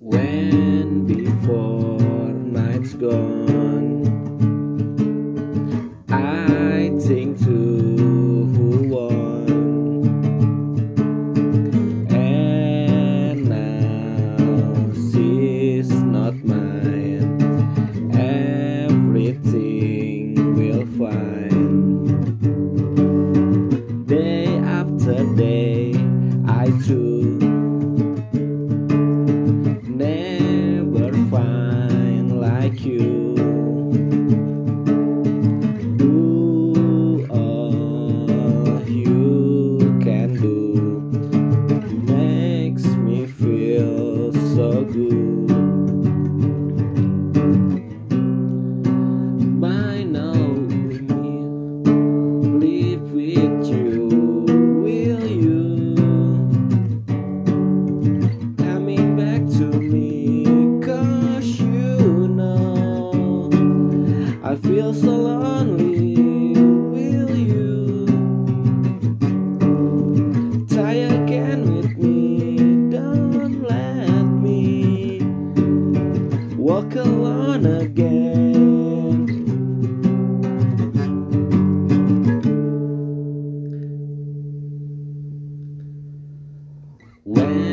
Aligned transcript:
When 0.00 1.06
before 1.06 1.98
night's 2.32 2.94
gone, 2.94 4.06
I 6.08 6.90
think 7.00 7.38
to 7.40 7.50
who 7.50 8.88
won, 8.90 9.48
and 12.10 13.44
now 13.48 14.92
she's 15.10 15.90
not 15.90 16.34
mine. 16.44 17.42
Everything 18.86 19.56
will 20.54 20.86
fine. 20.96 22.06
Day 24.06 24.46
after 24.58 25.24
day, 25.34 25.90
I 26.46 26.70
too 26.86 27.27
walk 76.68 76.94
alone 76.96 77.64
again. 77.64 79.24
When 87.24 87.67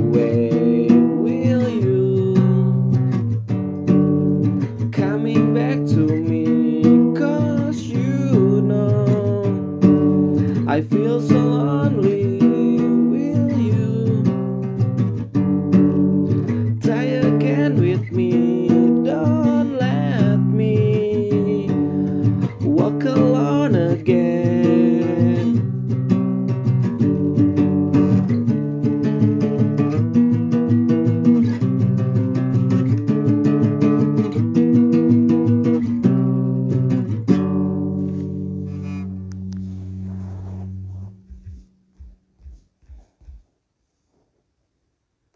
Will 0.00 1.68
you 1.68 2.34
coming 4.92 5.54
back 5.54 5.78
to 5.94 6.00
me? 6.30 6.82
Cause 7.18 7.82
you 7.82 8.62
know 8.62 9.04
I 10.68 10.82
feel 10.82 11.20
so 11.20 11.38
lonely. 11.38 12.39